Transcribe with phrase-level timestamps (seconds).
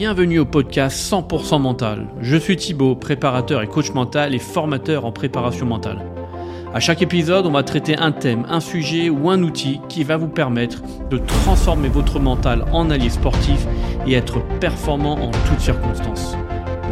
[0.00, 2.06] Bienvenue au podcast 100% mental.
[2.22, 5.98] Je suis Thibaut, préparateur et coach mental et formateur en préparation mentale.
[6.72, 10.16] À chaque épisode, on va traiter un thème, un sujet ou un outil qui va
[10.16, 13.66] vous permettre de transformer votre mental en allié sportif
[14.06, 16.34] et être performant en toutes circonstances.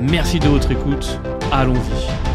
[0.03, 1.19] Merci de votre écoute.
[1.51, 2.28] Allons-y.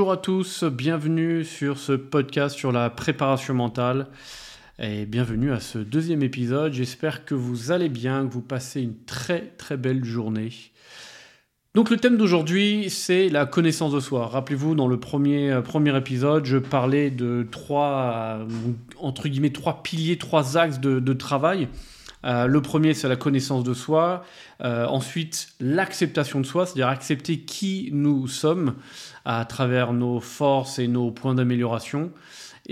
[0.00, 4.06] Bonjour à tous, bienvenue sur ce podcast sur la préparation mentale
[4.78, 6.72] et bienvenue à ce deuxième épisode.
[6.72, 10.52] J'espère que vous allez bien, que vous passez une très très belle journée.
[11.74, 14.26] Donc le thème d'aujourd'hui, c'est la connaissance de soi.
[14.26, 18.46] Rappelez-vous, dans le premier, euh, premier épisode, je parlais de trois, euh,
[19.00, 21.68] entre guillemets, trois piliers, trois axes de, travail.
[22.24, 24.24] Euh, le premier, c'est la connaissance de soi.
[24.62, 28.74] ensuite, l'acceptation de soi, c'est-à-dire accepter qui nous sommes
[29.24, 32.12] à travers nos forces et nos points d'amélioration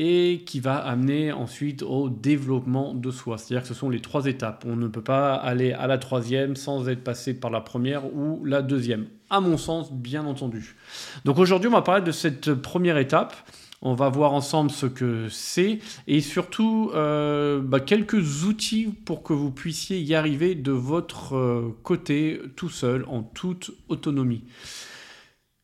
[0.01, 3.37] et qui va amener ensuite au développement de soi.
[3.37, 4.65] C'est-à-dire que ce sont les trois étapes.
[4.65, 8.45] On ne peut pas aller à la troisième sans être passé par la première ou
[8.45, 9.07] la deuxième.
[9.29, 10.77] À mon sens, bien entendu.
[11.25, 13.35] Donc aujourd'hui, on va parler de cette première étape.
[13.81, 19.33] On va voir ensemble ce que c'est et surtout euh, bah, quelques outils pour que
[19.33, 24.43] vous puissiez y arriver de votre euh, côté tout seul, en toute autonomie.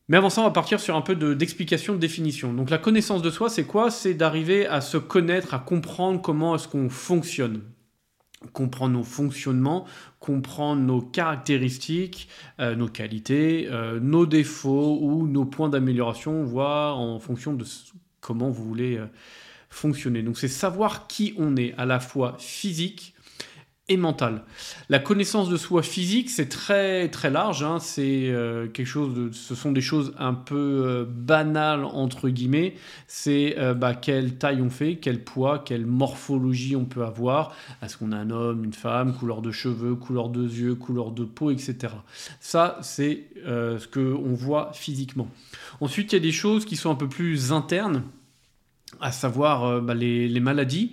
[0.07, 2.53] Mais avant ça, on va partir sur un peu d'explication, de, définition.
[2.53, 3.91] Donc la connaissance de soi, c'est quoi?
[3.91, 7.61] C'est d'arriver à se connaître, à comprendre comment est-ce qu'on fonctionne
[8.53, 9.87] comprendre nos fonctionnements,
[10.19, 13.67] comprendre nos caractéristiques, euh, nos qualités,
[13.99, 17.65] nos défauts ou nos points d'amélioration, voire en fonction de
[18.25, 19.05] comment vous voulez euh,
[19.69, 20.23] fonctionner.
[20.23, 23.13] Donc c'est savoir qui on est, à la fois physique,
[23.87, 24.41] et mental.
[24.89, 27.61] La connaissance de soi physique, c'est très très large.
[27.61, 27.77] Hein.
[27.99, 28.67] Euh,
[29.31, 30.55] ce sont des choses un peu
[30.87, 32.73] euh, banales entre guillemets.
[33.05, 37.55] C'est bah, quelle taille on fait, quel poids, quelle morphologie on peut avoir.
[37.83, 41.23] Est-ce qu'on a un homme, une femme, couleur de cheveux, couleur de yeux, couleur de
[41.23, 41.93] peau, etc.
[42.39, 45.27] Ça, c'est ce que on voit physiquement.
[45.79, 48.01] Ensuite, il y a des choses qui sont un peu plus internes
[49.01, 50.91] à savoir euh, bah, les, maladies.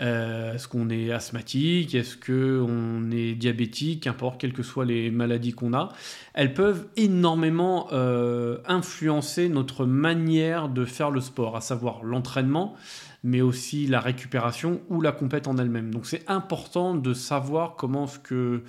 [0.00, 1.94] Euh, est-ce qu'on est asthmatique?
[1.94, 4.04] Est-ce qu'on est diabétique?
[4.04, 5.90] Qu'importe, quelles que soient les maladies qu'on a,
[6.34, 12.74] elles peuvent énormément euh, influencer notre manière de faire le sport, à savoir l'entraînement,
[13.22, 15.92] mais aussi la récupération ou la compète en elle-même.
[15.92, 18.62] Donc c'est important de savoir comment ce que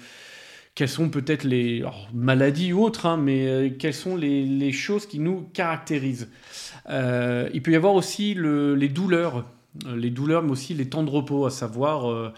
[0.75, 5.19] quelles sont peut-être les maladies ou autres, hein, mais euh, quelles sont les, choses qui
[5.19, 6.29] nous caractérisent.
[6.89, 9.45] Euh, il peut y avoir aussi les douleurs,
[9.87, 12.33] euh, les douleurs, mais aussi les temps de repos, à savoir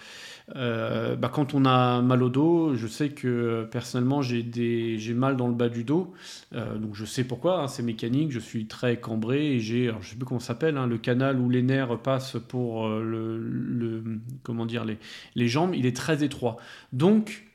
[0.53, 2.75] bah, quand on a mal au dos.
[2.75, 6.13] Je sais que personnellement j'ai mal dans le bas du dos,
[6.51, 7.63] donc je sais pourquoi.
[7.63, 8.31] Hein, c'est mécanique.
[8.31, 11.39] Je suis très cambré et j'ai, je sais plus comment ça s'appelle, hein, le canal
[11.39, 14.03] où les nerfs passent pour le,
[14.43, 14.99] comment dire les,
[15.33, 15.73] les jambes.
[15.73, 16.57] Il est très étroit,
[16.93, 17.46] donc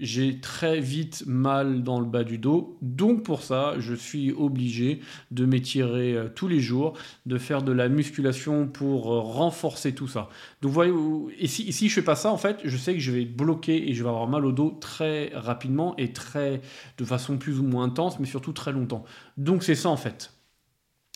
[0.00, 2.78] j'ai très vite mal dans le bas du dos.
[2.82, 5.00] Donc pour ça, je suis obligé
[5.30, 6.96] de m'étirer euh, tous les jours,
[7.26, 10.28] de faire de la musculation pour euh, renforcer tout ça.
[10.62, 10.92] Donc vous voyez,
[11.38, 13.88] et si, si je fais pas ça, en fait, je sais que je vais bloquer
[13.88, 16.62] et je vais avoir mal au dos très rapidement et très
[16.98, 19.04] de façon plus ou moins intense, mais surtout très longtemps.
[19.36, 20.32] Donc c'est ça en fait.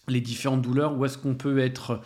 [0.07, 2.03] Les différentes douleurs, où est-ce qu'on peut être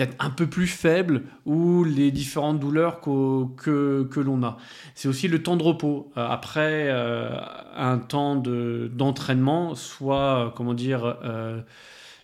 [0.00, 4.56] peut-être un peu plus faible ou les différentes douleurs que, que, l'on a.
[4.94, 6.10] C'est aussi le temps de repos.
[6.16, 7.36] Euh, après euh,
[7.76, 11.18] un temps d'entraînement, soit, euh, comment dire,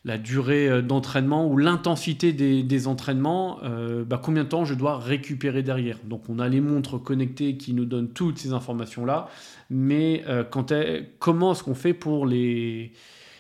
[0.07, 3.59] la durée d'entraînement ou l'intensité des, entraînements,
[4.07, 5.99] bah, combien de temps je dois récupérer derrière.
[6.05, 9.29] Donc on a les montres connectées qui nous donnent toutes ces informations-là,
[9.69, 10.73] mais quand
[11.19, 12.93] comment est-ce qu'on fait pour les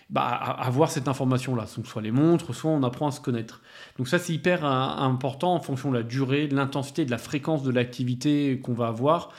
[0.09, 1.67] bah, avoir cette information-là.
[1.67, 3.61] soit les montres, soit on apprend à se connaître.
[3.99, 7.19] Donc ça, c'est hyper euh, important en fonction de la durée, de l'intensité, de la
[7.19, 9.31] fréquence de l'activité qu'on va avoir.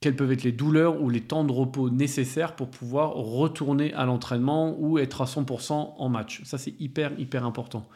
[0.00, 4.04] Quelles peuvent être les douleurs ou les temps de repos nécessaires pour pouvoir retourner à
[4.04, 6.42] l'entraînement ou être à 100% en match.
[6.44, 7.86] Ça, c'est hyper, hyper important.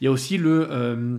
[0.00, 0.68] Il y a aussi le...
[0.70, 1.18] Euh,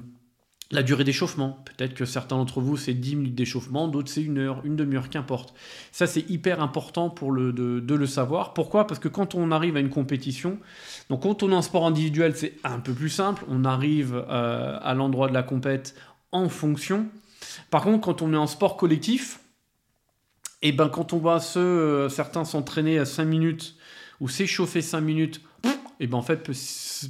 [0.71, 4.37] la durée d'échauffement, peut-être que certains d'entre vous c'est 10 minutes d'échauffement, d'autres c'est une
[4.37, 5.53] heure, une demi-heure, qu'importe.
[5.91, 8.53] Ça c'est hyper important pour le, de, le savoir.
[8.53, 8.85] Pourquoi?
[8.85, 10.59] Parce que quand on arrive à une compétition,
[11.09, 14.77] donc quand on est en sport individuel c'est un peu plus simple, on arrive euh,
[14.81, 15.95] à l'endroit de la compète
[16.31, 17.07] en fonction.
[17.71, 19.39] Par contre quand on est en sport collectif,
[20.61, 23.75] et eh ben quand on voit ceux, euh, certains s'entraîner à 5 minutes
[24.19, 25.41] ou s'échauffer 5 minutes
[25.99, 26.43] et ben en fait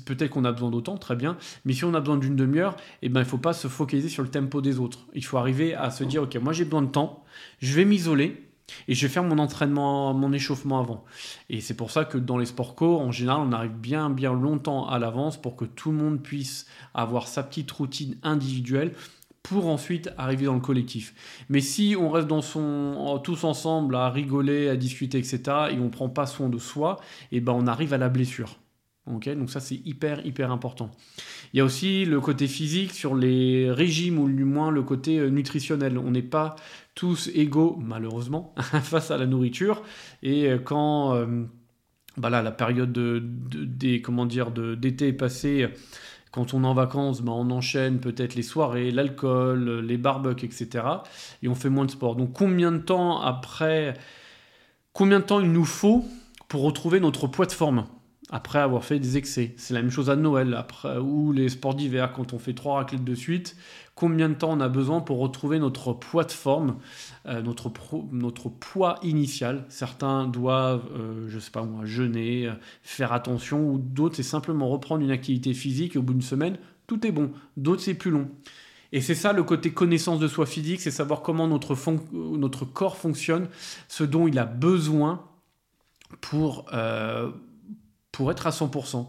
[0.06, 3.10] peut-être qu'on a besoin d'autant, très bien, mais si on a besoin d'une demi-heure, et
[3.10, 5.08] ben il faut pas se focaliser sur le tempo des autres.
[5.14, 7.24] Il faut arriver à se dire ok, moi j'ai besoin de temps,
[7.60, 8.46] je vais m'isoler,
[8.88, 11.04] Et je vais faire mon entraînement, mon échauffement avant.
[11.50, 14.34] Et c'est pour ça que dans les sports co, en général, on arrive bien, bien
[14.34, 18.94] longtemps à l'avance pour que tout le monde puisse avoir sa petite routine individuelle
[19.44, 21.14] pour ensuite arriver dans le collectif.
[21.50, 25.42] Mais si on reste dans son, tous ensemble à rigoler, à discuter, etc.,
[25.72, 26.98] et on ne prend pas soin de soi,
[27.32, 28.60] et eh ben on arrive à la blessure.
[29.08, 30.92] Donc ça, c'est hyper, hyper important.
[31.54, 35.18] Il y a aussi le côté physique sur les régimes, ou du moins le côté
[35.18, 35.98] euh, nutritionnel.
[35.98, 36.56] On n'est pas
[36.94, 39.82] tous égaux, malheureusement, face à la nourriture.
[40.22, 41.46] Et euh, quand euh,
[42.18, 44.04] bah la période de, des,
[44.78, 45.70] d'été est passée,
[46.32, 50.86] quand on est en vacances, bah, on enchaîne peut-être les soirées, l'alcool, les barbecues, etc.
[51.42, 52.16] Et on fait moins de sport.
[52.16, 53.96] Donc combien de temps après,
[54.94, 56.06] combien de temps il nous faut
[56.48, 57.86] pour retrouver notre poids de forme?
[58.32, 59.54] Après avoir fait des excès.
[59.58, 62.76] C'est la même chose à Noël, après, ou les sports d'hiver, quand on fait trois
[62.76, 63.56] raclettes de suite.
[63.96, 66.78] Combien de temps on a besoin pour retrouver notre poids de forme,
[67.26, 67.72] euh, notre,
[68.12, 69.66] notre poids initial?
[69.68, 72.54] Certains doivent, euh, je sais pas moi, jeûner, euh,
[72.84, 76.58] faire attention, ou d'autres, c'est simplement reprendre une activité physique et au bout d'une semaine,
[76.88, 77.32] tout est bon.
[77.58, 78.30] D'autres, c'est plus long.
[78.92, 81.76] Et c'est ça le côté connaissance de soi physique, c'est savoir comment notre,
[82.14, 83.48] notre corps fonctionne,
[83.88, 85.26] ce dont il a besoin
[86.22, 86.66] pour
[88.20, 89.08] pour être à 100%.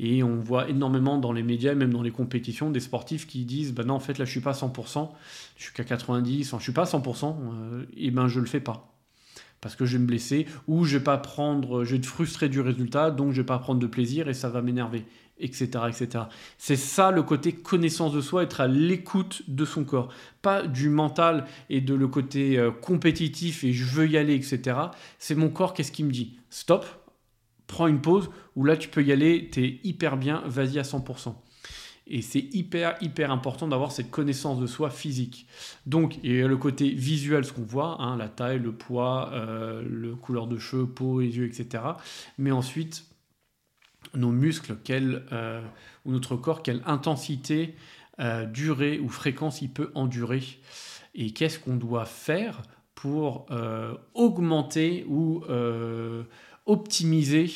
[0.00, 3.72] Et on voit énormément dans les médias, même dans les compétitions, des sportifs qui disent
[3.72, 5.08] bah non, en fait, là, je suis pas à 100%,
[5.56, 8.44] je suis qu'à 90, enfin, je suis pas à 100%, euh, et ben, je le
[8.44, 8.92] fais pas.
[9.62, 12.50] Parce que je vais me blesser, ou je vais pas prendre, je vais être frustré
[12.50, 15.06] du résultat, donc je vais pas prendre de plaisir et ça va m'énerver,
[15.38, 16.24] etc., etc.
[16.58, 20.10] C'est ça le côté connaissance de soi, être à l'écoute de son corps.
[20.42, 24.76] Pas du mental et de le côté euh, compétitif et je veux y aller, etc.
[25.18, 26.36] C'est mon corps, qu'est-ce qu'il me dit?
[26.50, 26.84] Stop,
[27.70, 30.82] prends une pause où là tu peux y aller, tu es hyper bien, vas-y à
[30.82, 31.34] 100%.
[32.12, 35.46] Et c'est hyper, hyper important d'avoir cette connaissance de soi physique.
[35.86, 39.30] Donc, il y a le côté visuel, ce qu'on voit, hein, la taille, le poids,
[39.32, 41.84] euh, le couleur de cheveux, peau, les yeux, etc.
[42.36, 43.04] Mais ensuite,
[44.14, 45.62] nos muscles, euh,
[46.04, 47.76] ou notre corps, quelle intensité,
[48.18, 50.42] euh, durée ou fréquence il peut endurer.
[51.14, 52.62] Et qu'est-ce qu'on doit faire
[52.96, 53.46] pour
[54.14, 55.42] augmenter ou
[56.70, 57.50] optimiser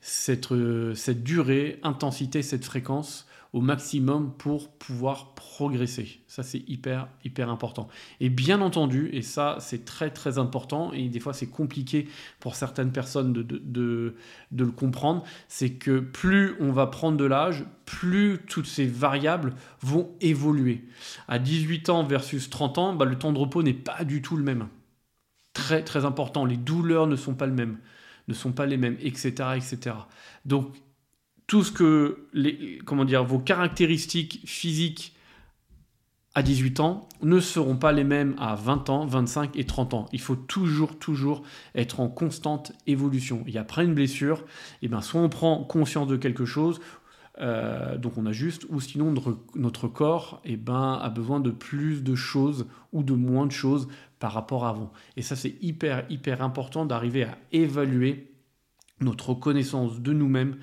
[0.00, 6.20] cette, euh, cette durée, intensité, cette fréquence au maximum pour pouvoir progresser.
[6.26, 7.88] Ça, c'est hyper, hyper important.
[8.20, 12.06] Et bien entendu, et ça, c'est très, très important, et des fois, c'est compliqué
[12.38, 14.14] pour certaines personnes de, de,
[14.50, 19.54] de, le comprendre, c'est que plus on va prendre de l'âge, plus toutes ces variables
[19.80, 20.84] vont évoluer.
[21.28, 24.36] À 18 ans versus 30 ans, bah, le temps de repos n'est pas du tout
[24.36, 24.68] le même.
[25.54, 26.44] Très, très important.
[26.44, 27.78] Les douleurs ne sont pas le même
[28.28, 29.96] ne sont pas les mêmes, etc., etc.
[30.44, 30.74] Donc,
[31.46, 35.16] tout ce que, les, comment dire, vos caractéristiques physiques
[36.34, 40.06] à 18 ans ne seront pas les mêmes à 20 ans, 25 et 30 ans.
[40.12, 41.42] Il faut toujours, toujours
[41.74, 43.42] être en constante évolution.
[43.46, 44.44] Et après une blessure,
[44.82, 46.80] eh ben, soit on prend conscience de quelque chose,
[47.38, 49.14] euh, donc on ajuste, ou sinon
[49.54, 53.88] notre, corps eh ben, a besoin de plus de choses ou de moins de choses
[54.18, 54.92] par rapport à avant.
[55.16, 58.32] Et ça c'est hyper, hyper important d'arriver à évaluer
[59.00, 60.56] notre connaissance de nous-mêmes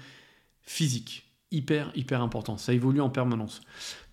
[0.62, 1.30] physique.
[1.52, 2.58] Hyper, hyper important.
[2.58, 3.62] Ça évolue en permanence.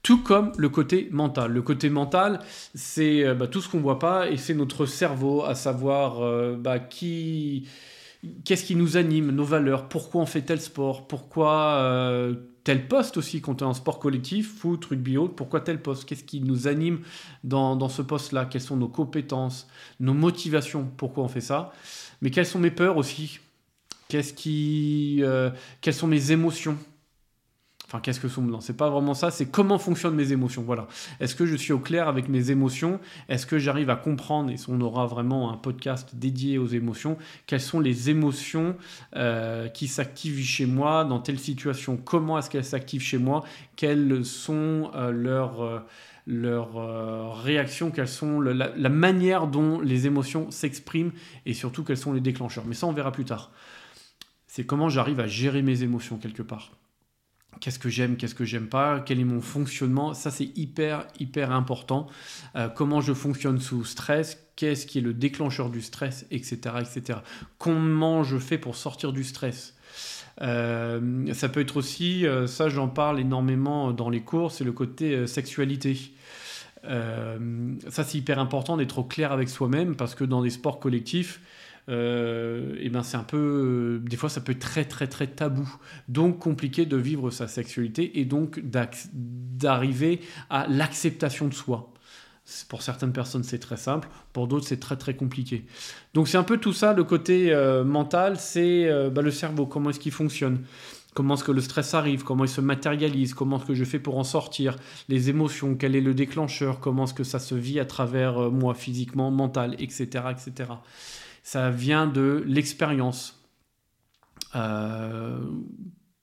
[0.03, 1.53] Tout comme le côté mental.
[1.53, 2.41] Le côté mental,
[2.75, 6.21] c'est euh, bah, tout ce qu'on ne voit pas et c'est notre cerveau, à savoir
[6.21, 7.67] euh, bah, qui
[8.45, 13.17] qu'est-ce qui nous anime, nos valeurs, pourquoi on fait tel sport, pourquoi euh, tel poste
[13.17, 16.41] aussi quand on est en sport collectif, foot, rugby, autre, pourquoi tel poste, qu'est-ce qui
[16.41, 17.01] nous anime
[17.45, 21.73] dans, ce poste-là, quelles sont nos compétences, nos motivations, pourquoi on fait ça,
[22.21, 23.41] mais quelles sont mes peurs aussi,
[24.09, 25.51] qui, euh,
[25.81, 26.77] quelles sont mes émotions,
[27.91, 29.33] Enfin, qu'est-ce que sont Non, c'est pas vraiment ça.
[29.33, 30.63] C'est comment fonctionnent mes émotions.
[30.63, 30.87] Voilà.
[31.19, 33.01] Est-ce que je suis au clair avec mes émotions?
[33.29, 37.19] Est-ce que j'arrive à comprendre Et on aura vraiment un podcast dédié aux émotions.
[37.49, 38.77] Quelles sont les émotions
[39.17, 41.97] euh, qui s'activent chez moi dans telle situation?
[41.97, 43.43] Comment est-ce qu'elles s'activent chez moi?
[43.75, 45.81] Quelles sont euh, leurs euh,
[46.29, 51.11] leurs réactions, quelles sont la, la, manière dont les émotions s'expriment?
[51.45, 52.65] Et surtout quels sont les déclencheurs?
[52.69, 53.51] Mais ça, on verra plus tard.
[54.47, 56.71] C'est comment j'arrive à gérer mes émotions quelque part
[57.61, 61.53] qu'est-ce que j'aime, qu'est-ce que j'aime pas, quel est mon fonctionnement, ça c'est hyper hyper
[61.53, 62.09] important.
[62.57, 67.21] Euh, comment je fonctionne sous stress, qu'est-ce qui est le déclencheur du stress, etc., etc.
[67.59, 69.77] Comment je fais pour sortir du stress.
[70.41, 74.73] Euh, ça peut être aussi, euh, ça j'en parle énormément dans les cours, c'est le
[74.73, 76.15] côté sexualité.
[76.83, 81.41] ça c'est hyper important d'être au clair avec soi-même parce que dans des sports collectifs,
[81.91, 85.69] euh, et ben c'est un peu, des fois ça peut être très très très tabou,
[86.09, 91.93] donc compliqué de vivre sa sexualité et donc d'arriver à l'acceptation de soi.
[92.69, 94.09] Pour certaines personnes, c'est très simple.
[94.33, 95.65] Pour d'autres, c'est très très compliqué.
[96.15, 99.67] Donc c'est un peu tout ça, le côté euh, mental, c'est euh, bah, le cerveau,
[99.67, 100.65] comment est-ce qu'il fonctionne?
[101.15, 102.23] Comment est-ce que le stress arrive?
[102.23, 103.35] Comment il se matérialise?
[103.35, 104.77] Comment est-ce que je fais pour en sortir?
[105.09, 106.81] Les émotions, quel est le déclencheur?
[106.81, 110.71] Comment est-ce que ça se vit à travers euh, moi, physiquement, mental, etc., etc.
[111.43, 113.43] Ça vient de l'expérience.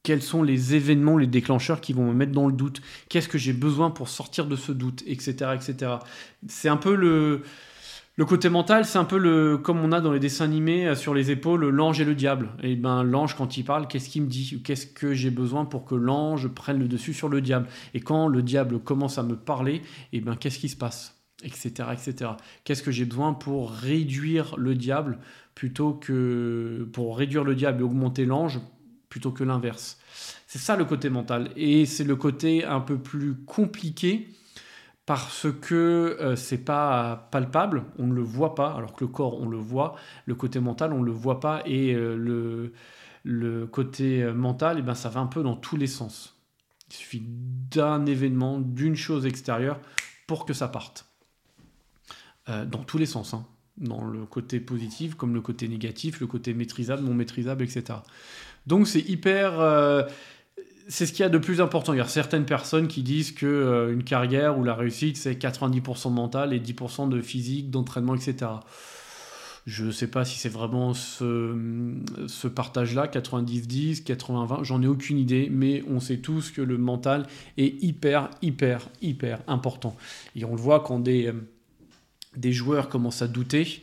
[0.03, 2.81] quels sont les événements, les déclencheurs qui vont me mettre dans le doute?
[3.09, 5.95] Qu'est-ce que j'ai besoin pour sortir de ce doute, etc., etc.
[6.47, 7.43] C'est un peu le
[8.19, 10.95] le côté mental, c'est un peu le comme on a dans les dessins animés euh,
[10.95, 12.49] sur les épaules l'ange et le diable.
[12.63, 14.59] Et ben l'ange quand il parle, qu'est-ce qu'il me dit?
[14.63, 17.67] Qu'est-ce que j'ai besoin pour que l'ange prenne le dessus sur le diable?
[17.93, 19.83] Et quand le diable commence à me parler,
[20.13, 21.16] et ben qu'est-ce qui se passe?
[21.43, 22.31] Etc etc.
[22.63, 25.19] Qu'est-ce que j'ai besoin pour réduire le diable
[25.55, 28.59] plutôt que pour réduire le diable et augmenter l'ange
[29.09, 29.99] plutôt que l'inverse?
[30.47, 34.29] C'est ça le côté mental et c'est le côté un peu plus compliqué
[35.07, 39.39] parce que euh, c'est pas palpable, on ne le voit pas, alors que le corps
[39.39, 42.71] on le voit, le côté mental on le voit pas, et euh,
[43.23, 46.35] le, côté mental, et eh ben, ça va un peu dans tous les sens.
[46.89, 49.79] Il suffit d'un événement, d'une chose extérieure
[50.27, 51.06] pour que ça parte.
[52.49, 53.45] Euh, dans tous les sens, hein.
[53.77, 57.99] dans le côté positif comme le côté négatif, le côté maîtrisable, non maîtrisable, etc.
[58.65, 59.61] Donc c'est hyper
[60.87, 61.93] c'est ce qu'il y a de plus important.
[61.93, 65.33] Il y a certaines personnes qui disent que euh, une carrière ou la réussite, c'est
[65.33, 68.51] 90% mental et 10% de physique, d'entraînement, etc.
[69.65, 75.49] Je ne sais pas si c'est vraiment ce, partage-là, 90-10, 80-20, j'en ai aucune idée,
[75.51, 77.27] mais on sait tous que le mental
[77.57, 79.97] est hyper, hyper, hyper important.
[80.37, 81.33] Et on le voit quand des, euh,
[82.37, 83.81] des joueurs commencent à douter,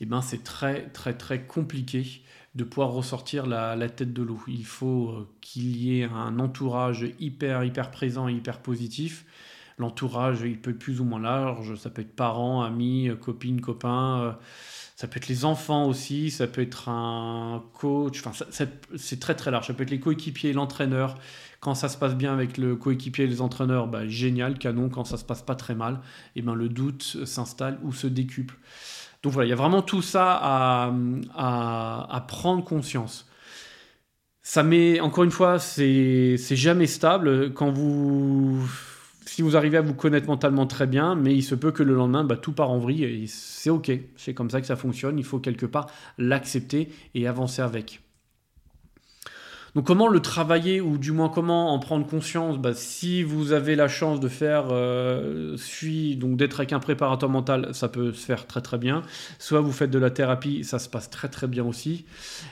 [0.00, 2.22] eh ben c'est très, très, très compliqué
[2.54, 4.40] de pouvoir ressortir la, tête de l'eau.
[4.46, 9.24] Il faut euh, qu'il y ait un entourage hyper, hyper présent et hyper positif.
[9.78, 13.60] L'entourage, il peut être plus ou moins large, ça peut être parents, amis, euh, copines,
[13.60, 14.32] copains, euh,
[14.96, 18.46] ça peut être les enfants aussi, ça peut être un coach, enfin,
[18.96, 19.66] c'est très très large.
[19.66, 21.18] Ça peut être les coéquipiers, l'entraîneur.
[21.58, 24.88] Quand ça se passe bien avec le coéquipier et les entraîneurs, bah, génial, canon.
[24.88, 25.94] Quand ça se passe pas très mal,
[26.36, 28.56] et eh ben, le doute s'installe ou se décuple.
[29.24, 30.38] Donc voilà, il y a vraiment tout ça
[31.34, 33.26] à, prendre conscience.
[34.42, 37.52] Ça met, encore une fois, c'est jamais stable.
[37.54, 38.62] Quand vous,
[39.34, 41.92] si vous arrivez à vous connaître mentalement très bien, mais il se peut que le
[41.92, 43.90] lendemain, bah, tout part en vrille et c'est ok.
[44.14, 45.18] C'est comme ça que ça fonctionne.
[45.18, 48.03] Il faut quelque part l'accepter et avancer avec.
[49.74, 52.58] Donc comment le travailler ou du moins comment en prendre conscience?
[52.58, 55.56] Bah, Si vous avez la chance de faire euh,
[56.16, 59.02] donc d'être avec un préparateur mental, ça peut se faire très très bien.
[59.40, 62.04] Soit vous faites de la thérapie, ça se passe très très bien aussi.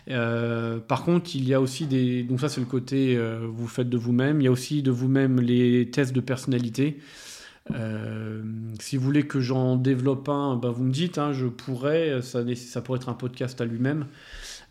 [0.09, 3.69] Euh, par contre, il y a aussi des donc ça c'est le côté euh, vous
[3.69, 4.41] faites de vous-même.
[4.41, 6.99] Il y a aussi de vous-même les tests de personnalité.
[8.81, 12.43] si vous voulez que j'en développe un, bah, vous me dites, hein, je pourrais, ça,
[12.57, 14.07] ça pourrait être un podcast à lui-même.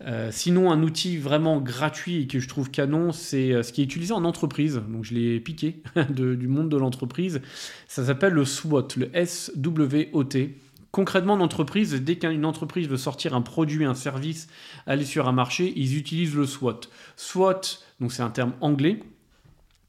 [0.08, 3.82] Euh, sinon, un outil vraiment gratuit et que je trouve canon, c'est euh, ce qui
[3.82, 4.82] est utilisé en entreprise.
[4.90, 7.42] Donc, je l'ai piqué du monde de l'entreprise.
[7.88, 10.58] Ça s'appelle le SWOT, le S-W-O-T.
[10.92, 14.48] Concrètement, en entreprise, dès qu'une entreprise veut sortir un produit, un service,
[14.88, 16.82] aller sur un marché, ils utilisent le SWOT.
[17.16, 17.62] SWOT,
[18.02, 19.00] donc c'est un terme anglais.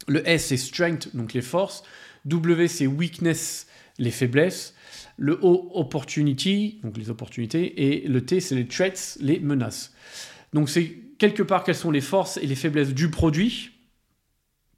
[0.07, 1.83] Le S, c'est strength, donc les forces.
[2.26, 3.66] W, c'est weakness,
[3.99, 4.75] les faiblesses.
[5.23, 7.85] Le O, opportunity, donc les opportunités.
[7.87, 9.95] Et le T, c'est les threats, les menaces.
[10.52, 13.71] Donc c'est quelque part quelles sont les forces et les faiblesses du produit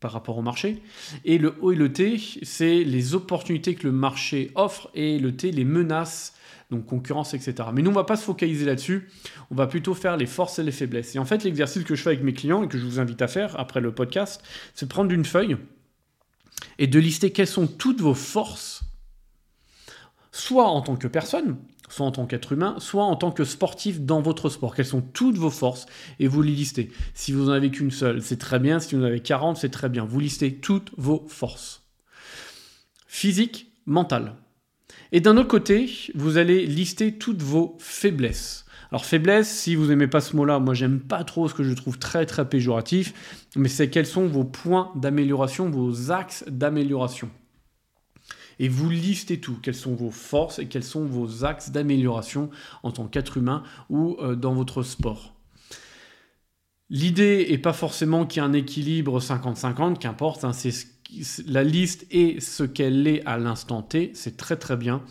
[0.00, 0.82] par rapport au marché.
[1.24, 5.34] Et le O et le T, c'est les opportunités que le marché offre et le
[5.34, 6.34] T, les menaces,
[6.70, 7.70] donc concurrence, etc.
[7.72, 9.08] Mais nous, on va pas se focaliser là-dessus.
[9.50, 11.14] On va plutôt faire les forces et les faiblesses.
[11.14, 13.22] Et en fait, l'exercice que je fais avec mes clients et que je vous invite
[13.22, 14.42] à faire après le podcast,
[14.74, 15.56] c'est de prendre une feuille
[16.78, 18.82] et de lister quelles sont toutes vos forces
[20.34, 21.56] soit en tant que personne,
[21.88, 24.74] soit en tant qu'être humain, soit en tant que sportif dans votre sport.
[24.74, 25.86] Quelles sont toutes vos forces
[26.18, 26.90] et vous les listez.
[27.14, 28.80] Si vous n'en avez qu'une seule, c'est très bien.
[28.80, 30.04] Si vous en avez 40, c'est très bien.
[30.04, 31.84] Vous listez toutes vos forces.
[33.06, 34.34] Physique, mental.
[35.12, 38.64] Et d'un autre côté, vous allez lister toutes vos faiblesses.
[38.90, 41.72] Alors faiblesse, si vous n'aimez pas ce mot-là, moi j'aime pas trop ce que je
[41.74, 47.30] trouve très très péjoratif, mais c'est quels sont vos points d'amélioration, vos axes d'amélioration
[48.58, 49.58] et vous listez tout.
[49.62, 52.50] Quelles sont vos forces et quels sont vos axes d'amélioration
[52.82, 55.34] en tant qu'être humain ou euh, dans votre sport.
[56.90, 60.73] L'idée n'est pas forcément qu'il y ait un équilibre 50-50, qu'importe, hein, c'est
[61.46, 65.02] la liste est ce qu'elle est à l'instant T, c'est très très bien.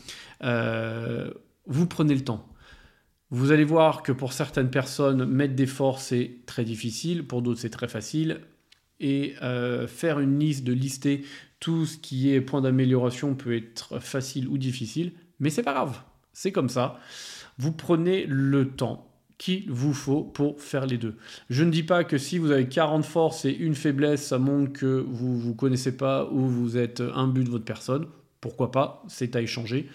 [0.44, 1.32] Euh,
[1.66, 2.48] vous prenez le temps.
[3.30, 7.60] Vous allez voir que pour certaines personnes, mettre des forces, c'est très difficile, pour d'autres,
[7.60, 8.42] c'est très facile.
[9.00, 9.36] Et
[9.88, 11.26] faire une liste, de lister
[11.60, 16.02] tout ce qui est point d'amélioration peut être facile ou difficile, mais c'est pas grave,
[16.34, 17.00] c'est comme ça.
[17.58, 21.16] Vous prenez le temps qu'il vous faut pour faire les deux.
[21.50, 24.74] Je ne dis pas que si vous avez 40 forces et une faiblesse, ça montre
[24.74, 28.08] que vous ne vous connaissez pas ou vous êtes un but de votre personne.
[28.42, 29.90] Pourquoi pas, c'est à échanger.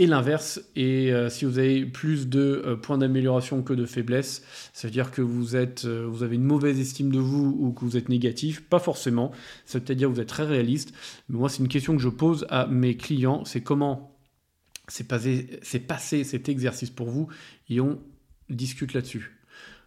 [0.00, 4.44] Et l'inverse, et euh, si vous avez plus de euh, points d'amélioration que de faiblesse,
[4.72, 7.72] ça veut dire que vous, êtes, euh, vous avez une mauvaise estime de vous ou
[7.72, 9.32] que vous êtes négatif, pas forcément,
[9.66, 10.94] ça veut dire que vous êtes très réaliste,
[11.28, 14.16] mais moi c'est une question que je pose à mes clients, c'est comment
[14.86, 17.26] c'est passé, passé cet exercice pour vous,
[17.68, 17.98] et on
[18.50, 19.36] discute là-dessus.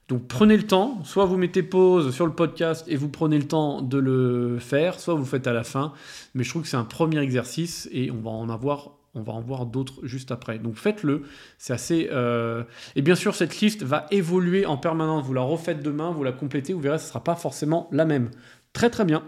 [0.09, 3.47] Donc prenez le temps, soit vous mettez pause sur le podcast et vous prenez le
[3.47, 5.93] temps de le faire, soit vous le faites à la fin,
[6.33, 9.33] mais je trouve que c'est un premier exercice et on va en avoir on va
[9.33, 10.59] en voir d'autres juste après.
[10.59, 11.23] Donc faites-le,
[11.57, 12.09] c'est assez...
[12.11, 12.63] Euh,
[12.95, 15.25] et bien sûr, cette liste va évoluer en permanence.
[15.25, 18.05] Vous la refaites demain, vous la complétez, vous verrez, ce ne sera pas forcément la
[18.05, 18.31] même.
[18.73, 19.23] Très très bien.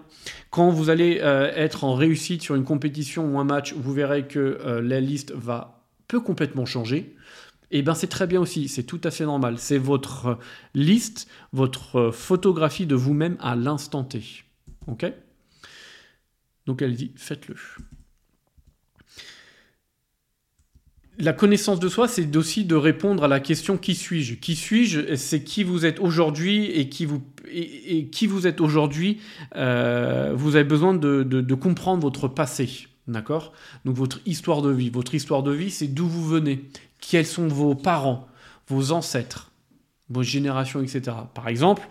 [0.51, 4.27] Quand vous allez euh, être en réussite sur une compétition ou un match, vous verrez
[4.27, 7.15] que euh, la liste va peut complètement changer.
[7.71, 9.57] Et eh bien c'est très bien aussi, c'est tout à fait normal.
[9.57, 10.37] C'est votre
[10.75, 14.21] liste, votre photographie de vous-même à l'instant T.
[14.85, 15.11] Ok?
[16.67, 17.55] Donc elle dit, faites-le
[21.23, 24.35] la connaissance de soi, c'est aussi de répondre à la question qui suis-je?
[24.35, 25.15] Qui suis-je?
[25.15, 29.19] C'est qui vous êtes aujourd'hui et qui vous êtes aujourd'hui?
[29.55, 33.53] Euh, vous avez besoin de, comprendre votre passé, d'accord?
[33.85, 34.89] Donc votre histoire de vie.
[34.89, 36.65] Votre histoire de vie, c'est d'où vous venez,
[36.99, 38.27] quels sont vos parents,
[38.67, 39.51] vos ancêtres,
[40.09, 41.15] vos générations, etc.
[41.33, 41.87] Par exemple,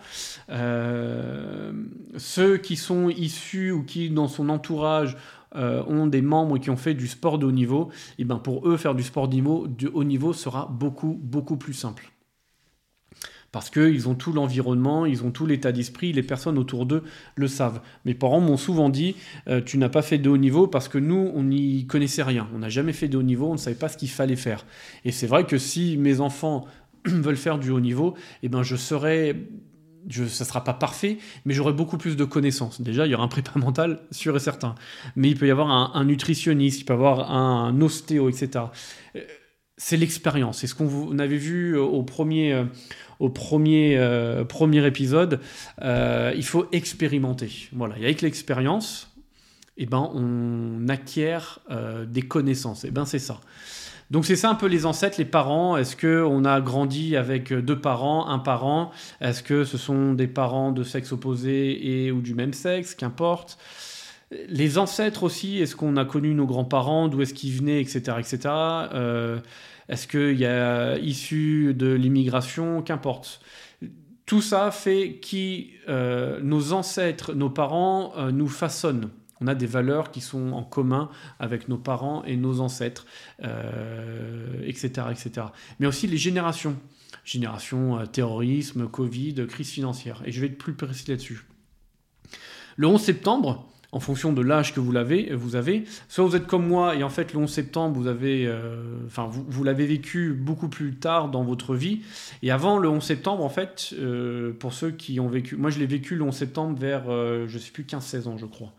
[0.49, 1.71] euh,
[2.17, 5.17] ceux qui sont issus ou qui dans son entourage
[5.55, 8.67] euh, ont des membres qui ont fait du sport de haut niveau, et ben pour
[8.67, 12.11] eux, faire du sport de haut niveau sera beaucoup, beaucoup plus simple.
[13.53, 17.03] Parce qu'ils ont tout l'environnement, ils ont tout l'état d'esprit, les personnes autour d'eux
[17.35, 17.81] le savent.
[18.03, 19.15] Mes parents m'ont souvent dit
[19.47, 22.49] euh, Tu n'as pas fait de haut niveau parce que nous, on n'y connaissait rien.
[22.55, 24.65] On n'a jamais fait de haut niveau, on ne savait pas ce qu'il fallait faire.
[25.05, 26.65] Et c'est vrai que si mes enfants
[27.05, 29.35] veulent faire du haut niveau, eh ben je serais
[30.07, 32.81] je, ça sera pas parfait, mais j'aurai beaucoup plus de connaissances.
[32.81, 34.75] Déjà, il y aura un prépa mental, sûr et certain.
[35.15, 38.65] Mais il peut y avoir un, nutritionniste, il peut y avoir un, ostéo, etc.
[39.15, 39.21] Euh,
[39.77, 40.59] c'est l'expérience.
[40.59, 42.65] C'est ce qu'on avait vu au premier, euh,
[43.19, 45.39] au premier, euh, premier épisode.
[45.81, 47.69] il faut expérimenter.
[47.73, 47.97] Voilà.
[47.97, 49.09] Et avec l'expérience,
[49.77, 51.59] eh ben, on acquiert
[52.07, 52.85] des connaissances.
[52.85, 53.39] Eh ben, c'est ça.
[54.13, 55.75] Donc c'est ça un peu les ancêtres, les parents.
[55.75, 58.91] Est-ce qu'on a grandi avec deux parents, un parent?
[59.21, 62.93] Est-ce que ce sont des parents de sexe opposé et ou du même sexe?
[62.93, 63.57] Qu'importe.
[64.49, 68.17] Les ancêtres aussi, est-ce qu'on a connu nos grands-parents, d'où est-ce qu'ils venaient, etc.
[68.19, 68.37] etc.
[68.93, 69.39] Euh,
[69.89, 72.83] est-ce qu'il y a issu de l'immigration?
[72.83, 73.41] Qu'importe.
[74.27, 79.09] Tout ça fait que euh, nos ancêtres, nos parents euh, nous façonnent.
[79.43, 83.05] On a des valeurs qui sont en commun avec nos parents et nos ancêtres,
[83.39, 85.47] etc., euh, etc.
[85.79, 86.77] Mais aussi les générations.
[87.25, 90.21] Génération euh, terrorisme, Covid, crise financière.
[90.25, 91.45] Et je vais être plus précis là-dessus.
[92.77, 96.47] Le 11 septembre, en fonction de l'âge que vous l'avez, vous avez, soit vous êtes
[96.47, 100.33] comme moi et en fait le 11 septembre vous avez, euh, enfin vous, l'avez vécu
[100.33, 102.01] beaucoup plus tard dans votre vie
[102.41, 103.93] et avant le 11 septembre en fait,
[104.59, 107.03] pour ceux qui ont vécu, moi je l'ai vécu le 11 septembre vers,
[107.47, 108.73] je sais plus 15-16 ans je crois.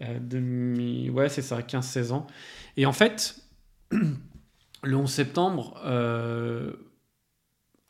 [0.00, 1.10] Euh.
[1.10, 2.26] Ouais, c'est ça, 15-16 ans.
[2.76, 3.36] Et en fait,
[3.90, 6.72] le 11 septembre, euh,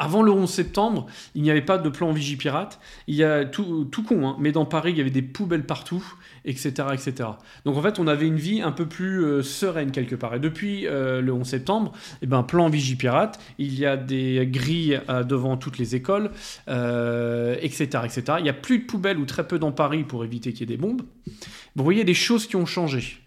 [0.03, 2.81] avant le 11 septembre, il n'y avait pas de plan Vigipirate.
[3.07, 6.05] Il y a tout, con, hein, mais dans Paris, il y avait des poubelles partout,
[6.45, 7.29] etc., etc.
[7.65, 10.35] Donc en fait, on avait une vie un peu plus euh, sereine quelque part.
[10.35, 15.57] Et depuis le 11 septembre, eh ben, plan Vigipirate, il y a des grilles devant
[15.57, 16.31] toutes les écoles,
[16.67, 18.23] etc., etc.
[18.39, 20.73] Il n'y a plus de poubelles ou très peu dans Paris pour éviter qu'il y
[20.73, 21.03] ait des bombes.
[21.77, 23.23] Vous voyez des choses qui ont changé.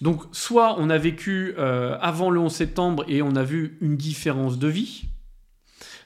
[0.00, 3.96] Donc, soit on a vécu euh, avant le 11 septembre et on a vu une
[3.96, 5.04] différence de vie,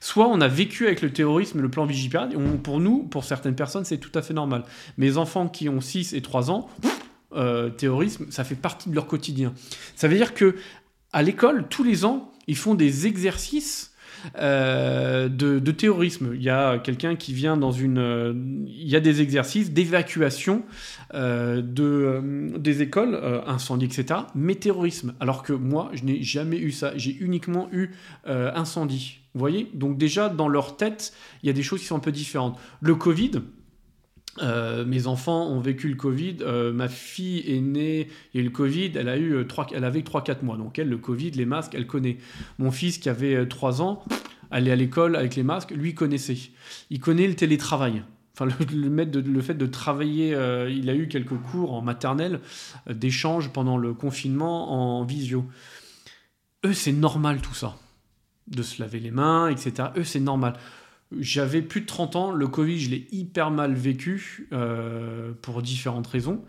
[0.03, 2.35] soit on a vécu avec le terrorisme et le plan Vigipirate.
[2.65, 4.65] pour nous, pour certaines personnes, c'est tout à fait normal.
[4.99, 6.69] Mes enfants qui ont 6 et 3 ans,
[7.37, 9.55] euh, terrorisme, ça fait partie de leur quotidien.
[9.95, 10.57] Ça veut dire que
[11.13, 13.92] à l'école, tous les ans, ils font des exercices
[14.37, 16.33] euh, de, terrorisme.
[16.35, 17.99] Il y a quelqu'un qui vient dans une...
[17.99, 18.33] Euh,
[18.67, 20.63] il y a des exercices d'évacuation
[21.15, 24.21] euh, de, des écoles, incendie, etc.
[24.35, 25.15] Mais terrorisme.
[25.21, 26.93] Alors que moi, je n'ai jamais eu ça.
[26.97, 27.91] J'ai uniquement eu
[28.27, 29.21] incendie.
[29.35, 29.71] Vous voyez?
[29.75, 32.59] Donc déjà, dans leur tête, il y a des choses qui sont un peu différentes.
[32.81, 33.43] Le Covid,
[34.41, 36.39] euh, mes enfants ont vécu le Covid.
[36.41, 39.65] Euh, ma fille est née, il y a eu le Covid, elle, a eu 3,
[39.65, 40.57] euh, elle avait 3-4 mois.
[40.57, 42.19] Donc elle, le Covid, les masques, elle connaît.
[42.59, 44.03] Mon fils qui avait 3 ans,
[44.51, 46.39] allait à l'école avec les masques, lui connaissait.
[46.91, 48.03] Il connaît le télétravail.
[48.35, 50.31] Enfin, le, le fait de travailler,
[50.71, 52.41] il a eu quelques cours en maternelle
[52.89, 55.45] d'échange pendant le confinement en visio.
[56.65, 57.77] Eux, c'est normal tout ça.
[58.49, 59.91] De se laver les mains, etc.
[59.97, 60.55] Eux, c'est normal.
[61.19, 64.49] J'avais plus de 30 ans, le Covid, je l'ai hyper mal vécu
[65.43, 66.45] pour différentes raisons.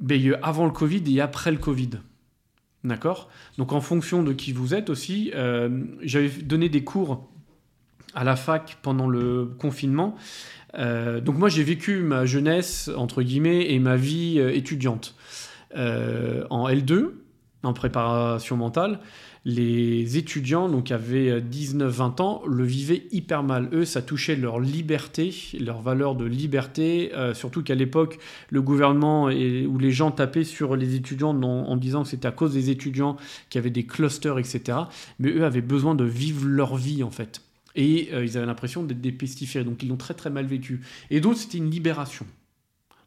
[0.00, 1.90] Mais avant le Covid et après le Covid.
[2.84, 3.30] D'accord?
[3.56, 7.30] Donc en fonction de qui vous êtes aussi, euh, j'avais donné des cours
[8.14, 10.16] à la fac pendant le confinement.
[10.74, 15.16] Euh, donc moi j'ai vécu ma jeunesse, entre guillemets, et ma vie euh, étudiante
[15.76, 17.10] en L2,
[17.64, 19.00] en préparation mentale
[19.44, 23.68] les étudiants, donc avaient 19-20 ans, le vivaient hyper mal.
[23.72, 29.28] Eux, ça touchait leur liberté, leur valeur de liberté, euh, surtout qu'à l'époque, le gouvernement
[29.28, 32.70] et, où les gens tapaient sur les étudiants en, disant que c'était à cause des
[32.70, 33.16] étudiants
[33.50, 34.78] qui avaient des clusters, etc.
[35.18, 37.42] Mais eux avaient besoin de vivre leur vie, en fait.
[37.74, 40.80] Et euh, ils avaient l'impression d'être des pestiférés, donc ils l'ont très très mal vécu.
[41.10, 42.24] Et d'autres, c'était une libération.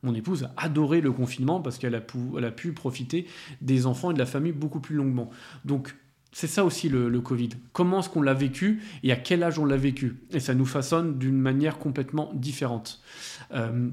[0.04, 3.26] Mon épouse a adoré le confinement parce qu'elle a, a, pu profiter
[3.62, 5.32] des enfants et de la famille beaucoup plus longuement.
[5.66, 5.96] Donc
[6.32, 7.50] c'est ça aussi le, Covid.
[7.74, 10.18] Comment est-ce qu'on l'a vécu et à quel âge on l'a vécu?
[10.32, 13.02] Et ça nous façonne d'une manière complètement différente.
[13.54, 13.90] Euh,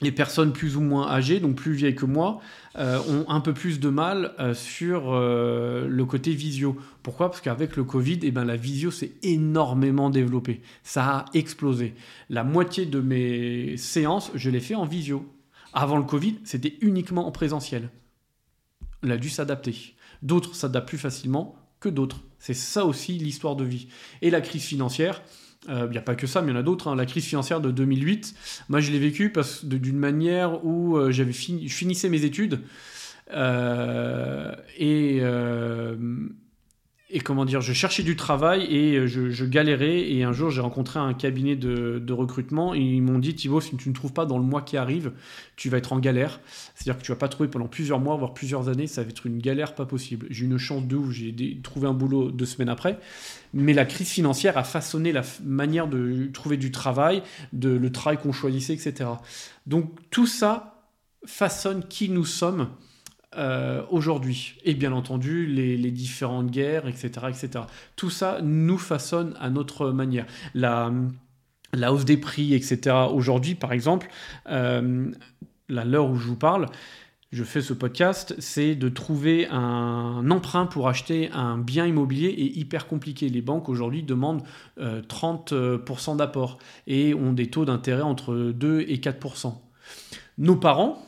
[0.00, 2.40] les personnes plus ou moins âgées, donc plus vieilles que moi,
[2.76, 6.76] euh, ont un peu plus de mal euh, sur le côté visio.
[7.02, 7.30] Pourquoi?
[7.30, 10.60] Parce qu'avec le Covid, eh ben, la visio s'est énormément développée.
[10.82, 11.94] Ça a explosé.
[12.30, 15.26] La moitié de mes séances, je les fais en visio.
[15.72, 17.90] Avant le Covid, c'était uniquement en présentiel.
[19.02, 19.94] On a dû s'adapter.
[20.22, 22.20] D'autres s'adaptent plus facilement, que d'autres.
[22.38, 23.88] C'est ça aussi l'histoire de vie.
[24.22, 25.22] Et la crise financière,
[25.68, 26.88] il euh, n'y a pas que ça, mais il y en a d'autres.
[26.88, 26.96] Hein.
[26.96, 28.34] La crise financière de 2008,
[28.68, 32.60] moi je l'ai vécue d'une manière où euh, j'avais fini, je finissais mes études
[33.32, 35.20] euh, et
[37.14, 40.10] et comment dire, je cherchais du travail et euh, je, galérais.
[40.10, 43.76] Et un jour, j'ai rencontré un cabinet de, recrutement et ils m'ont dit Thibaut, si
[43.76, 45.12] tu ne trouves pas dans le mois qui arrive,
[45.56, 46.40] tu vas être en galère.
[46.74, 48.86] C'est-à-dire que tu vas pas trouver pendant plusieurs mois, voire plusieurs années.
[48.86, 50.26] Ça va être une galère pas possible.
[50.30, 52.98] J'ai eu une chance de où j'ai trouvé un boulot deux semaines après.
[53.52, 57.22] Mais la crise financière a façonné la manière de trouver du travail,
[57.52, 59.10] le travail qu'on choisissait, etc.
[59.66, 60.86] Donc tout ça
[61.26, 62.68] façonne qui nous sommes
[63.36, 64.54] euh, aujourd'hui.
[64.64, 67.64] Et bien entendu, les, différentes guerres, etc., etc.
[67.96, 70.26] Tout ça nous façonne à notre manière.
[70.54, 70.90] La,
[71.90, 72.94] hausse des prix, etc.
[73.10, 74.08] Aujourd'hui, par exemple,
[74.48, 75.10] euh,
[75.68, 76.66] l'heure où je vous parle,
[77.32, 82.58] je fais ce podcast, c'est de trouver un emprunt pour acheter un bien immobilier est
[82.58, 83.30] hyper compliqué.
[83.30, 84.42] Les banques aujourd'hui demandent
[84.78, 89.54] 30% euh, d'apport et ont des taux d'intérêt entre 2 et 4%.
[90.36, 91.02] Nos parents,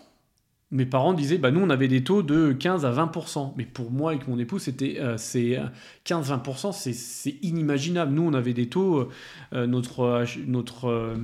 [0.74, 3.52] mes parents disaient, bah, nous, on avait des taux de 15 à 20%.
[3.56, 5.16] Mais pour moi et mon époux, c'était euh,
[6.04, 8.12] 15-20%, c'est inimaginable.
[8.12, 9.08] Nous, on avait des taux,
[9.52, 11.14] euh, notre, notre, euh,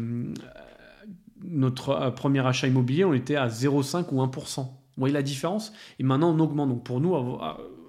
[1.42, 4.60] notre euh, premier achat immobilier, on était à 0,5 ou 1%.
[4.60, 5.72] Vous voyez la différence?
[5.98, 6.68] Et maintenant, on augmente.
[6.68, 7.16] Donc pour nous,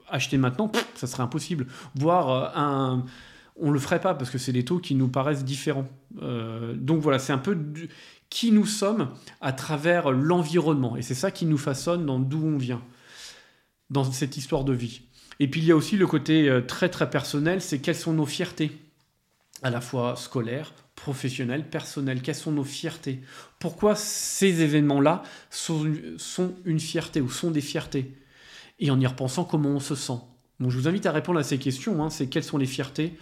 [0.09, 1.67] acheter maintenant, ça serait impossible.
[1.95, 3.05] Voire un
[3.63, 5.85] on le ferait pas parce que c'est des taux qui nous paraissent différents.
[6.73, 7.55] donc voilà, c'est un peu
[8.31, 10.97] qui nous sommes à travers l'environnement.
[10.97, 12.81] Et c'est ça qui nous façonne dans d'où on vient,
[13.91, 15.01] dans cette histoire de vie.
[15.39, 18.13] Et puis il y a aussi le côté euh, très très personnel, c'est quelles sont
[18.13, 18.71] nos fiertés,
[19.61, 23.19] à la fois scolaires, professionnelles, personnelles, quelles sont nos fiertés?
[23.59, 25.93] Pourquoi ces événements-là sont,
[26.63, 28.15] une fierté ou sont des fiertés?
[28.79, 30.19] Et en y repensant, comment on se sent?
[30.59, 32.09] Je vous invite à répondre à ces questions, hein.
[32.09, 33.17] c'est quelles sont les fiertés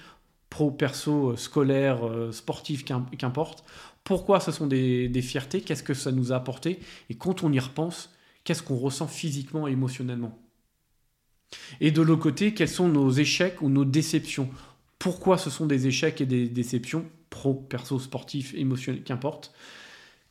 [0.50, 3.64] pro, perso, scolaire, euh, sportif, qu'importe
[4.10, 6.80] pourquoi ce sont des, fiertés, qu'est-ce que ça nous a apporté,
[7.12, 8.12] et quand on y repense,
[8.44, 10.36] qu'est-ce qu'on ressent physiquement et émotionnellement.
[11.80, 14.50] Et de l'autre côté, quels sont nos échecs ou nos déceptions?
[14.98, 19.54] Pourquoi ce sont des échecs et des déceptions, pro, perso, sportif, émotionnel, qu'importe?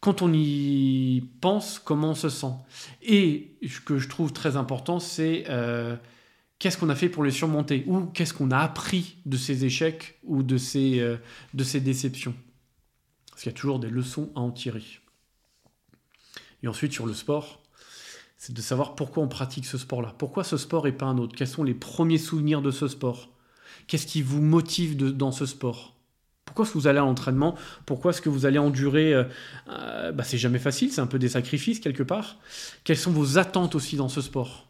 [0.00, 2.54] Quand on y pense, comment on se sent?
[3.00, 5.94] Et ce que je trouve très important, c'est euh,
[6.58, 7.84] qu'est-ce qu'on a fait pour les surmonter?
[7.86, 11.16] Ou qu'est-ce qu'on a appris de ces échecs ou de ces, euh,
[11.54, 12.34] de ces déceptions?
[13.38, 14.82] Parce qu'il y a toujours des leçons à en tirer.
[16.64, 17.62] Et ensuite, sur le sport,
[18.36, 20.12] c'est de savoir pourquoi on pratique ce sport-là.
[20.18, 21.36] Pourquoi ce sport et pas un autre?
[21.36, 23.28] Quels sont les premiers souvenirs de ce sport?
[23.86, 25.94] Qu'est-ce qui vous motive dans ce sport?
[26.46, 27.54] Pourquoi est-ce que vous allez à l'entraînement?
[27.86, 29.22] Pourquoi est-ce que vous allez endurer euh,
[29.68, 32.38] euh, bah, C'est jamais facile, c'est un peu des sacrifices quelque part.
[32.82, 34.66] Quelles sont vos attentes aussi dans ce sport?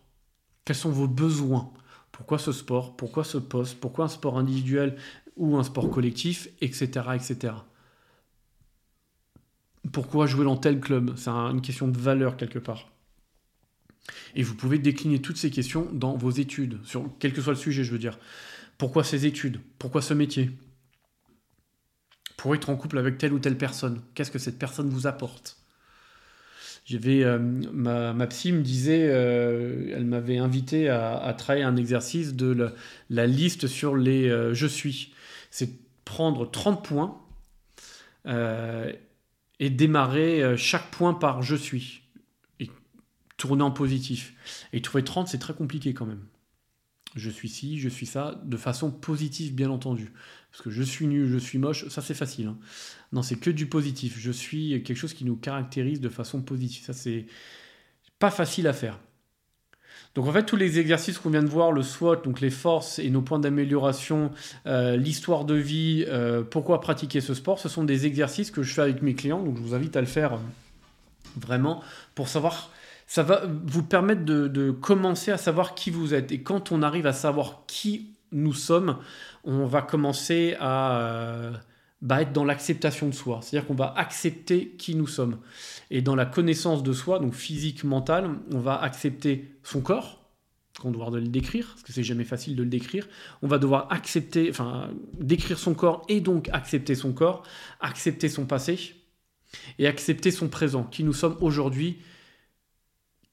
[0.67, 1.73] Quels sont vos besoins?
[2.13, 2.99] Pourquoi ce sport?
[2.99, 3.81] Pourquoi ce poste?
[3.81, 4.99] Pourquoi un sport individuel
[5.37, 6.51] ou un sport collectif?
[6.61, 6.91] Etc.
[7.15, 7.55] etc.
[9.93, 12.91] Pourquoi jouer dans tel club C'est une question de valeur quelque part.
[14.35, 17.59] Et vous pouvez décliner toutes ces questions dans vos études, sur quel que soit le
[17.59, 18.19] sujet, je veux dire.
[18.79, 19.61] Pourquoi ces études?
[19.79, 20.51] Pourquoi ce métier?
[22.37, 24.01] Pour être en couple avec telle ou telle personne.
[24.15, 25.59] Qu'est-ce que cette personne vous apporte?
[26.85, 32.35] J'avais euh, ma, psy me disait, euh, elle m'avait invité à, à, travailler un exercice
[32.35, 32.73] de
[33.11, 35.13] la, liste sur les euh, je suis.
[35.51, 35.69] C'est
[36.07, 37.21] prendre 30 points
[39.61, 42.03] et démarrer chaque point par je suis
[42.61, 42.71] et
[43.37, 44.35] tourner en positif.
[44.73, 46.25] Et trouver 30, c'est très compliqué quand même.
[47.17, 50.13] Je suis ci, je suis ça, de façon positive bien entendu.
[50.51, 52.49] Parce que je suis nul, je suis moche, ça c'est facile.
[52.49, 52.59] Hein.
[53.13, 54.17] Non, c'est que du positif.
[54.19, 56.85] Je suis quelque chose qui nous caractérise de façon positive.
[56.85, 57.27] Ça c'est
[58.19, 58.99] pas facile à faire.
[60.19, 62.99] Donc en fait, tous les exercices qu'on vient de voir, le SWOT, donc les forces
[62.99, 64.33] et nos points d'amélioration,
[64.67, 68.75] euh, l'histoire de vie, euh, pourquoi pratiquer ce sport, ce sont des exercices que je
[68.75, 69.41] fais avec mes clients.
[69.41, 70.39] Donc je vous invite à le faire euh,
[71.37, 71.85] vraiment
[72.17, 72.71] pour savoir
[73.07, 76.33] ça va vous permettre de, commencer à savoir qui vous êtes.
[76.33, 78.97] Et quand on arrive à savoir qui nous sommes,
[79.45, 81.53] on va commencer à
[82.01, 83.41] bah, être dans l'acceptation de soi.
[83.43, 85.39] C'est-à-dire qu'on va accepter qui nous sommes.
[85.91, 90.31] Et dans la connaissance de soi, donc physique, mentale, on va accepter son corps,
[90.81, 93.09] qu'on doit le décrire, parce que c'est jamais facile de le décrire.
[93.43, 97.43] On va devoir accepter, enfin, décrire son corps et donc accepter son corps,
[97.81, 98.95] accepter son passé
[99.79, 101.99] et accepter son présent, qui nous sommes aujourd'hui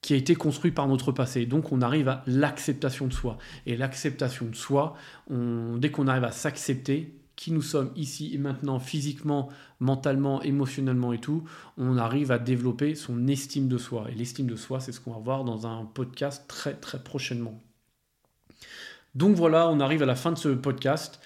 [0.02, 1.46] qui a été construit par notre passé.
[1.46, 3.38] Donc on arrive à l'acceptation de soi.
[3.66, 4.94] Et l'acceptation de soi,
[5.28, 11.20] dès qu'on arrive à s'accepter, qui nous sommes ici et maintenant, physiquement, mentalement, émotionnellement et
[11.20, 11.44] tout,
[11.76, 14.06] on arrive à développer son estime de soi.
[14.10, 17.62] Et l'estime de soi, c'est ce qu'on va voir dans un podcast très très prochainement.
[19.14, 21.20] Donc voilà, on arrive à la fin de ce podcast.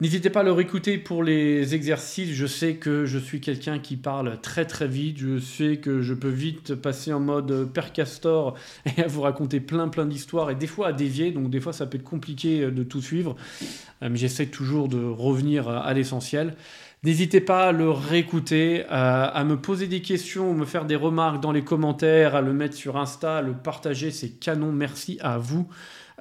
[0.00, 2.32] N'hésitez pas à le réécouter pour les exercices.
[2.32, 5.18] Je sais que je suis quelqu'un qui parle très très vite.
[5.18, 8.56] Je sais que je peux vite passer en mode père castor
[8.96, 11.30] et à vous raconter plein plein d'histoires et des fois à dévier.
[11.30, 13.36] Donc des fois ça peut être compliqué de tout suivre.
[14.02, 16.56] Euh, mais j'essaie toujours de revenir à l'essentiel.
[17.04, 21.52] N'hésitez pas à le réécouter, à, me poser des questions, me faire des remarques dans
[21.52, 24.10] les commentaires, à le mettre sur Insta, à le partager.
[24.10, 24.72] C'est canon.
[24.72, 25.68] Merci à vous.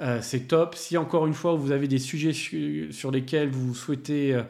[0.02, 0.76] Euh, c'est top.
[0.76, 4.42] Si encore une fois vous avez des sujets sur lesquels vous souhaitez euh,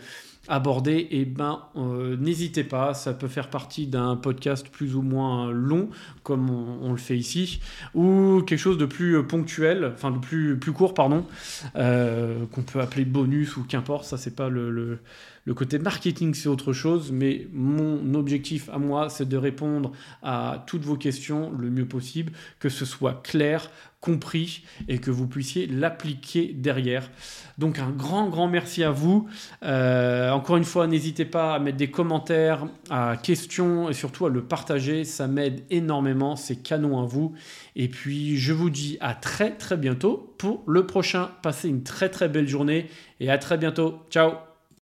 [0.48, 5.52] aborder, eh ben, euh, n'hésitez pas, ça peut faire partie d'un podcast plus ou moins
[5.52, 5.90] long,
[6.24, 7.60] comme on, le fait ici,
[7.94, 11.26] ou quelque chose de plus ponctuel, enfin de plus, plus court, pardon,
[11.74, 15.00] qu'on peut appeler bonus ou qu'importe, ça c'est pas le
[15.46, 20.64] le côté marketing, c'est autre chose, mais mon objectif à moi, c'est de répondre à
[20.68, 23.70] toutes vos questions le mieux possible, que ce soit clair,
[24.04, 27.10] compris et que vous puissiez l'appliquer derrière.
[27.58, 29.30] Donc un grand, grand merci à vous.
[29.64, 34.30] Euh, encore une fois, n'hésitez pas à mettre des commentaires, à questions et surtout à
[34.30, 35.06] le partager.
[35.06, 36.36] Ça m'aide énormément.
[36.36, 37.34] C'est canon à vous.
[37.78, 41.32] Et puis, je vous dis à très, très bientôt pour le prochain.
[41.42, 42.90] Passez une très, très belle journée
[43.22, 44.00] et à très bientôt.
[44.10, 44.53] Ciao